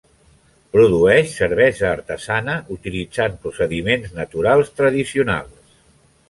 Produeix 0.75 1.35
cervesa 1.41 1.85
artesana, 1.89 2.55
utilitzant 2.77 3.37
procediments 3.45 4.17
naturals 4.21 4.75
tradicionals. 4.81 5.79